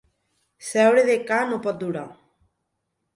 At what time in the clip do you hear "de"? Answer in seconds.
1.09-1.17